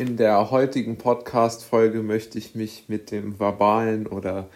In 0.00 0.16
der 0.16 0.50
heutigen 0.50 0.96
Podcast-Folge 0.96 2.02
möchte 2.02 2.38
ich 2.38 2.54
mich 2.54 2.84
mit 2.88 3.10
dem 3.10 3.38
verbalen 3.38 4.06
oder 4.06 4.48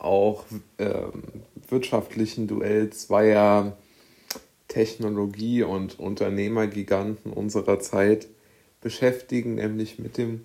auch 0.00 0.42
ähm, 0.80 1.22
wirtschaftlichen 1.68 2.48
Duell 2.48 2.90
zweier 2.90 3.76
Technologie- 4.66 5.62
und 5.62 6.00
Unternehmergiganten 6.00 7.32
unserer 7.32 7.78
Zeit 7.78 8.26
beschäftigen, 8.80 9.54
nämlich 9.54 10.00
mit 10.00 10.18
dem 10.18 10.40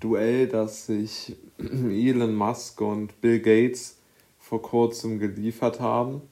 Duell, 0.00 0.48
das 0.48 0.86
sich 0.86 1.36
Elon 1.60 2.34
Musk 2.34 2.80
und 2.80 3.20
Bill 3.20 3.38
Gates 3.38 3.98
vor 4.40 4.62
kurzem 4.62 5.20
geliefert 5.20 5.78
haben. 5.78 6.22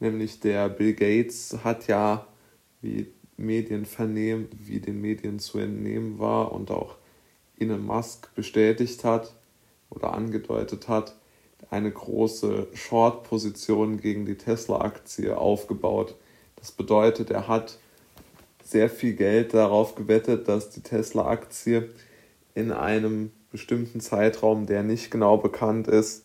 Nämlich 0.00 0.40
der 0.40 0.68
Bill 0.68 0.94
Gates 0.94 1.58
hat 1.62 1.86
ja, 1.86 2.26
wie 2.82 3.06
Medien 3.36 3.84
vernehmen, 3.84 4.48
wie 4.58 4.80
den 4.80 5.00
Medien 5.00 5.38
zu 5.38 5.58
entnehmen 5.58 6.18
war 6.18 6.52
und 6.52 6.70
auch 6.70 6.96
Elon 7.58 7.84
Musk 7.84 8.34
bestätigt 8.34 9.04
hat 9.04 9.34
oder 9.90 10.14
angedeutet 10.14 10.88
hat, 10.88 11.16
eine 11.70 11.90
große 11.90 12.68
Short-Position 12.74 14.00
gegen 14.00 14.26
die 14.26 14.36
Tesla-Aktie 14.36 15.36
aufgebaut. 15.36 16.14
Das 16.56 16.72
bedeutet, 16.72 17.30
er 17.30 17.48
hat 17.48 17.78
sehr 18.62 18.90
viel 18.90 19.14
Geld 19.14 19.54
darauf 19.54 19.94
gewettet, 19.94 20.48
dass 20.48 20.70
die 20.70 20.82
Tesla-Aktie 20.82 21.90
in 22.54 22.72
einem 22.72 23.30
bestimmten 23.50 24.00
Zeitraum, 24.00 24.66
der 24.66 24.82
nicht 24.82 25.10
genau 25.10 25.36
bekannt 25.36 25.88
ist, 25.88 26.24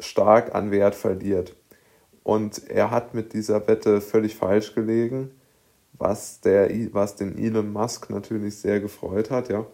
stark 0.00 0.54
an 0.54 0.70
Wert 0.70 0.94
verliert. 0.94 1.54
Und 2.22 2.68
er 2.68 2.90
hat 2.90 3.14
mit 3.14 3.32
dieser 3.32 3.66
Wette 3.68 4.00
völlig 4.00 4.36
falsch 4.36 4.74
gelegen 4.74 5.30
was, 5.98 6.40
der, 6.40 6.70
was 6.92 7.16
den 7.16 7.36
Elon 7.38 7.72
Musk 7.72 8.10
natürlich 8.10 8.56
sehr 8.56 8.80
gefreut 8.80 9.30
hat, 9.30 9.48
ja. 9.48 9.66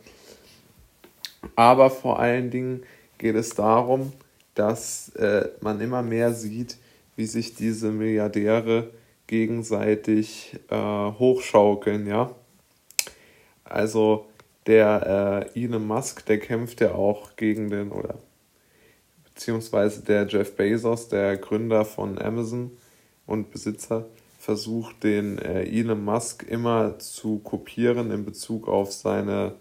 Aber 1.57 1.91
vor 1.91 2.19
allen 2.19 2.51
Dingen 2.51 2.83
geht 3.19 3.37
es 3.37 3.51
darum, 3.51 4.13
dass 4.55 5.11
äh, 5.17 5.49
man 5.61 5.81
immer 5.81 6.03
mehr 6.03 6.33
sieht, 6.33 6.79
wie 7.17 7.27
sich 7.27 7.55
diese 7.55 7.91
Milliardäre 7.91 8.91
gegenseitig 9.27 10.59
äh, 10.71 10.77
hochschaukeln, 10.77 12.07
ja. 12.07 12.35
Also 13.65 14.27
der 14.67 15.51
äh, 15.55 15.65
Elon 15.65 15.87
Musk, 15.87 16.25
der 16.27 16.39
kämpft 16.39 16.81
ja 16.81 16.93
auch 16.93 17.37
gegen 17.37 17.71
den, 17.71 17.93
oder 17.93 18.17
beziehungsweise 19.25 20.03
der 20.03 20.27
Jeff 20.27 20.57
Bezos, 20.57 21.09
der 21.09 21.37
Gründer 21.37 21.85
von 21.85 22.19
Amazon 22.19 22.71
und 23.27 23.51
Besitzer, 23.51 24.07
versucht, 24.45 25.03
den 25.05 25.39
äh, 25.39 25.63
Elon 25.63 26.05
Musk 26.05 26.43
immer 26.43 26.99
zu 26.99 27.39
kopieren 27.39 28.11
in 28.11 28.27
Bezug 28.27 28.69
auf 28.69 28.93
seine 28.93 29.55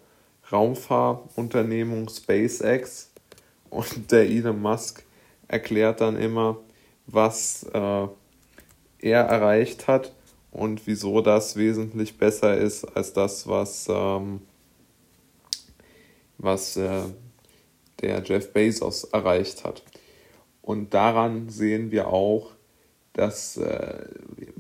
Raumfahrunternehmung 0.51 2.09
SpaceX. 2.09 3.09
Und 3.69 4.11
der 4.11 4.29
Elon 4.29 4.61
Musk 4.61 5.05
erklärt 5.47 6.01
dann 6.01 6.17
immer, 6.17 6.57
was 7.07 7.63
äh, 7.73 8.07
er 8.99 9.21
erreicht 9.21 9.87
hat 9.87 10.13
und 10.51 10.85
wieso 10.85 11.21
das 11.21 11.55
wesentlich 11.55 12.17
besser 12.17 12.57
ist 12.57 12.83
als 12.83 13.13
das, 13.13 13.47
was, 13.47 13.87
ähm, 13.89 14.41
was 16.37 16.75
äh, 16.75 17.03
der 18.01 18.21
Jeff 18.21 18.51
Bezos 18.51 19.05
erreicht 19.05 19.63
hat. 19.63 19.81
Und 20.61 20.93
daran 20.93 21.49
sehen 21.49 21.89
wir 21.91 22.07
auch, 22.07 22.51
dass 23.13 23.57
äh, 23.57 24.05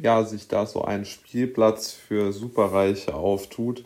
ja, 0.03 0.25
sich 0.25 0.49
da 0.49 0.65
so 0.65 0.83
ein 0.83 1.05
Spielplatz 1.05 1.93
für 1.93 2.33
Superreiche 2.33 3.15
auftut. 3.15 3.85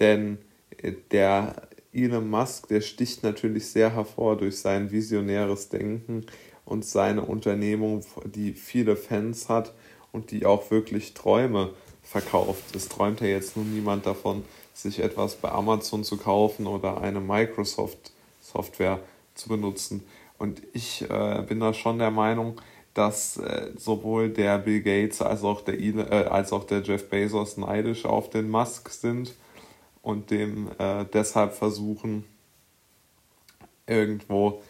Denn 0.00 0.38
äh, 0.78 0.92
der 1.12 1.68
Elon 1.92 2.28
Musk, 2.28 2.66
der 2.68 2.80
sticht 2.80 3.22
natürlich 3.22 3.68
sehr 3.68 3.94
hervor 3.94 4.36
durch 4.36 4.58
sein 4.58 4.90
visionäres 4.90 5.68
Denken 5.68 6.26
und 6.64 6.84
seine 6.84 7.22
Unternehmung, 7.22 8.04
die 8.24 8.52
viele 8.52 8.96
Fans 8.96 9.48
hat 9.48 9.72
und 10.10 10.32
die 10.32 10.44
auch 10.44 10.72
wirklich 10.72 11.14
Träume 11.14 11.72
verkauft. 12.02 12.74
Es 12.74 12.88
träumt 12.88 13.20
ja 13.20 13.28
jetzt 13.28 13.56
nun 13.56 13.72
niemand 13.72 14.06
davon, 14.06 14.44
sich 14.74 14.98
etwas 14.98 15.36
bei 15.36 15.52
Amazon 15.52 16.02
zu 16.02 16.16
kaufen 16.16 16.66
oder 16.66 17.00
eine 17.00 17.20
Microsoft-Software 17.20 18.98
zu 19.36 19.48
benutzen. 19.48 20.04
Und 20.36 20.62
ich 20.72 21.08
äh, 21.08 21.44
bin 21.46 21.60
da 21.60 21.72
schon 21.72 22.00
der 22.00 22.10
Meinung, 22.10 22.60
dass 22.94 23.36
äh, 23.38 23.72
sowohl 23.76 24.30
der 24.30 24.58
Bill 24.58 24.80
Gates 24.80 25.20
als 25.20 25.42
auch 25.42 25.60
der, 25.62 25.78
äh, 25.78 26.26
als 26.28 26.52
auch 26.52 26.64
der 26.64 26.82
Jeff 26.82 27.08
Bezos 27.08 27.56
neidisch 27.56 28.04
auf 28.04 28.30
den 28.30 28.48
Musk 28.48 28.88
sind 28.90 29.34
und 30.00 30.30
dem 30.30 30.70
äh, 30.78 31.04
deshalb 31.12 31.54
versuchen, 31.54 32.24
irgendwo 33.86 34.62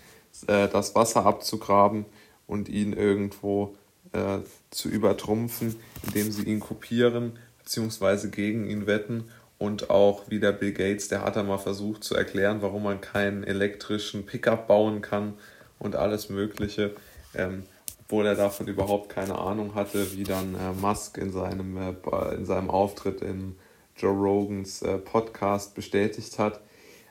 äh, 0.47 0.69
das 0.69 0.95
Wasser 0.95 1.27
abzugraben 1.27 2.07
und 2.47 2.69
ihn 2.69 2.93
irgendwo 2.95 3.77
äh, 4.13 4.39
zu 4.71 4.89
übertrumpfen, 4.89 5.77
indem 6.07 6.33
sie 6.33 6.45
ihn 6.45 6.61
kopieren 6.61 7.39
bzw. 7.63 8.29
gegen 8.29 8.69
ihn 8.69 8.87
wetten 8.87 9.25
und 9.59 9.91
auch 9.91 10.23
wie 10.29 10.41
der 10.41 10.53
Bill 10.53 10.73
Gates, 10.73 11.09
der 11.09 11.23
hat 11.23 11.37
einmal 11.37 11.59
versucht 11.59 12.05
zu 12.05 12.15
erklären, 12.15 12.63
warum 12.63 12.83
man 12.83 13.01
keinen 13.01 13.45
elektrischen 13.45 14.27
Pickup 14.27 14.67
bauen 14.67 15.01
kann 15.01 15.35
und 15.79 15.97
alles 15.97 16.29
Mögliche. 16.29 16.95
Ähm, 17.35 17.65
obwohl 18.05 18.27
er 18.27 18.35
davon 18.35 18.67
überhaupt 18.67 19.09
keine 19.09 19.39
Ahnung 19.39 19.75
hatte, 19.75 20.15
wie 20.15 20.25
dann 20.25 20.55
äh, 20.55 20.73
Musk 20.73 21.17
in 21.19 21.33
seinem, 21.33 21.77
äh, 21.77 22.35
in 22.35 22.45
seinem 22.45 22.71
Auftritt 22.71 23.23
in 23.23 23.57
Joe 23.97 24.13
Rogans 24.13 24.83
äh, 24.83 24.99
Podcast 24.99 25.75
bestätigt 25.75 26.39
hat. 26.39 26.61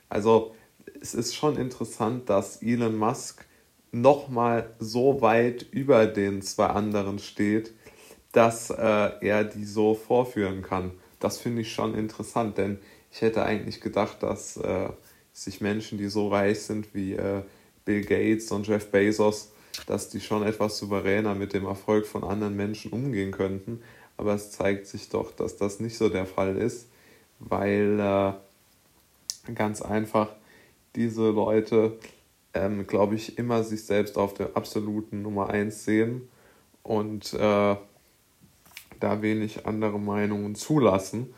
Also 0.08 0.54
es 1.00 1.14
ist 1.14 1.34
schon 1.34 1.56
interessant, 1.56 2.30
dass 2.30 2.62
Elon 2.62 2.96
Musk 2.96 3.44
nochmal 3.90 4.70
so 4.78 5.20
weit 5.20 5.66
über 5.70 6.06
den 6.06 6.42
zwei 6.42 6.66
anderen 6.66 7.18
steht, 7.18 7.72
dass 8.32 8.70
äh, 8.70 9.10
er 9.20 9.44
die 9.44 9.64
so 9.64 9.94
vorführen 9.94 10.62
kann. 10.62 10.92
Das 11.18 11.38
finde 11.38 11.62
ich 11.62 11.72
schon 11.72 11.94
interessant, 11.94 12.58
denn 12.58 12.78
ich 13.10 13.20
hätte 13.20 13.44
eigentlich 13.44 13.80
gedacht, 13.80 14.22
dass 14.22 14.56
äh, 14.56 14.88
sich 15.32 15.60
Menschen, 15.60 15.98
die 15.98 16.08
so 16.08 16.28
reich 16.28 16.60
sind 16.60 16.94
wie 16.94 17.14
äh, 17.14 17.42
Bill 17.84 18.04
Gates 18.04 18.50
und 18.52 18.66
Jeff 18.66 18.90
Bezos, 18.90 19.53
dass 19.86 20.08
die 20.08 20.20
schon 20.20 20.42
etwas 20.42 20.78
souveräner 20.78 21.34
mit 21.34 21.52
dem 21.52 21.66
Erfolg 21.66 22.06
von 22.06 22.24
anderen 22.24 22.56
Menschen 22.56 22.92
umgehen 22.92 23.32
könnten. 23.32 23.82
Aber 24.16 24.34
es 24.34 24.52
zeigt 24.52 24.86
sich 24.86 25.08
doch, 25.08 25.32
dass 25.32 25.56
das 25.56 25.80
nicht 25.80 25.96
so 25.96 26.08
der 26.08 26.26
Fall 26.26 26.56
ist, 26.56 26.88
weil 27.40 27.98
äh, 28.00 29.52
ganz 29.52 29.82
einfach 29.82 30.28
diese 30.94 31.30
Leute, 31.30 31.98
ähm, 32.54 32.86
glaube 32.86 33.16
ich, 33.16 33.38
immer 33.38 33.64
sich 33.64 33.84
selbst 33.84 34.16
auf 34.16 34.34
der 34.34 34.56
absoluten 34.56 35.22
Nummer 35.22 35.50
1 35.50 35.84
sehen 35.84 36.28
und 36.82 37.34
äh, 37.34 37.76
da 39.00 39.22
wenig 39.22 39.66
andere 39.66 39.98
Meinungen 39.98 40.54
zulassen. 40.54 41.34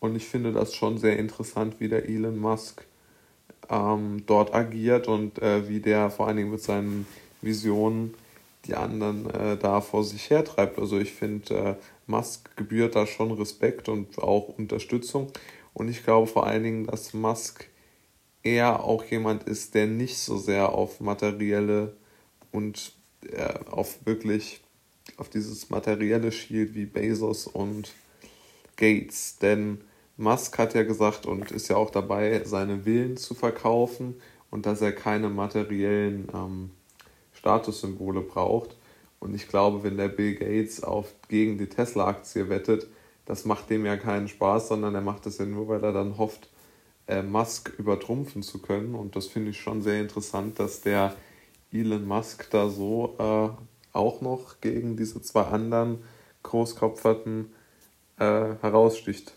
Und 0.00 0.16
ich 0.16 0.26
finde 0.26 0.52
das 0.52 0.74
schon 0.74 0.98
sehr 0.98 1.18
interessant, 1.18 1.80
wie 1.80 1.88
der 1.88 2.08
Elon 2.08 2.38
Musk 2.38 2.84
ähm, 3.70 4.22
dort 4.26 4.54
agiert 4.54 5.08
und 5.08 5.40
äh, 5.40 5.68
wie 5.68 5.80
der 5.80 6.10
vor 6.10 6.26
allen 6.26 6.36
Dingen 6.36 6.50
mit 6.50 6.62
seinen 6.62 7.06
Visionen 7.44 8.14
die 8.66 8.74
anderen 8.74 9.28
äh, 9.30 9.56
da 9.56 9.80
vor 9.80 10.04
sich 10.04 10.30
hertreibt. 10.30 10.78
Also 10.78 10.98
ich 10.98 11.12
finde, 11.12 11.54
äh, 11.54 11.74
Musk 12.06 12.56
gebührt 12.56 12.96
da 12.96 13.06
schon 13.06 13.32
Respekt 13.32 13.88
und 13.88 14.18
auch 14.18 14.48
Unterstützung. 14.48 15.30
Und 15.72 15.88
ich 15.88 16.04
glaube 16.04 16.26
vor 16.26 16.46
allen 16.46 16.62
Dingen, 16.62 16.86
dass 16.86 17.14
Musk 17.14 17.68
eher 18.42 18.84
auch 18.84 19.04
jemand 19.04 19.44
ist, 19.44 19.74
der 19.74 19.86
nicht 19.86 20.18
so 20.18 20.36
sehr 20.36 20.70
auf 20.70 21.00
materielle 21.00 21.96
und 22.52 22.92
äh, 23.30 23.54
auf 23.70 24.06
wirklich 24.06 24.60
auf 25.16 25.28
dieses 25.28 25.70
materielle 25.70 26.32
schielt 26.32 26.74
wie 26.74 26.86
Bezos 26.86 27.46
und 27.46 27.92
Gates. 28.76 29.38
Denn 29.38 29.80
Musk 30.16 30.58
hat 30.58 30.74
ja 30.74 30.82
gesagt 30.82 31.26
und 31.26 31.50
ist 31.50 31.68
ja 31.68 31.76
auch 31.76 31.90
dabei, 31.90 32.42
seine 32.44 32.84
Villen 32.84 33.16
zu 33.16 33.34
verkaufen 33.34 34.14
und 34.50 34.66
dass 34.66 34.80
er 34.80 34.92
keine 34.92 35.28
materiellen 35.28 36.28
ähm, 36.32 36.70
Statussymbole 37.44 38.22
braucht. 38.22 38.74
Und 39.20 39.34
ich 39.34 39.48
glaube, 39.48 39.82
wenn 39.82 39.98
der 39.98 40.08
Bill 40.08 40.34
Gates 40.34 40.82
auf, 40.82 41.12
gegen 41.28 41.58
die 41.58 41.68
Tesla-Aktie 41.68 42.48
wettet, 42.48 42.86
das 43.26 43.44
macht 43.44 43.68
dem 43.68 43.84
ja 43.84 43.98
keinen 43.98 44.28
Spaß, 44.28 44.68
sondern 44.68 44.94
er 44.94 45.02
macht 45.02 45.26
das 45.26 45.36
ja 45.36 45.44
nur, 45.44 45.68
weil 45.68 45.84
er 45.84 45.92
dann 45.92 46.16
hofft, 46.16 46.48
äh, 47.06 47.22
Musk 47.22 47.74
übertrumpfen 47.78 48.42
zu 48.42 48.62
können. 48.62 48.94
Und 48.94 49.14
das 49.14 49.26
finde 49.26 49.50
ich 49.50 49.60
schon 49.60 49.82
sehr 49.82 50.00
interessant, 50.00 50.58
dass 50.58 50.80
der 50.80 51.14
Elon 51.70 52.06
Musk 52.06 52.48
da 52.50 52.70
so 52.70 53.14
äh, 53.18 53.48
auch 53.92 54.20
noch 54.22 54.62
gegen 54.62 54.96
diese 54.96 55.20
zwei 55.20 55.42
anderen 55.42 56.02
Großkopferten 56.44 57.52
äh, 58.18 58.54
heraussticht. 58.62 59.34